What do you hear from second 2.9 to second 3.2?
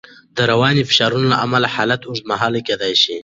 شي.